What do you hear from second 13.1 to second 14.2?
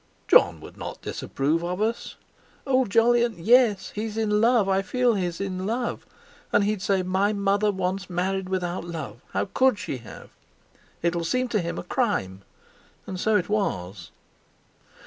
so it was!"